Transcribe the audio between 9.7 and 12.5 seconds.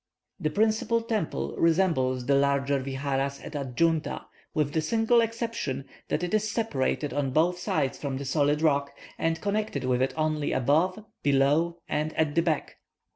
with it only above, below, and at the